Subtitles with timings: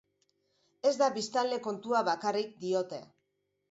[0.93, 3.07] Ez da biztanle-kontua bakarrik, diote.